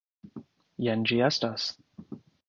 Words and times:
Jen 0.85 1.03
ĝi 1.11 1.19
estas. 1.27 1.67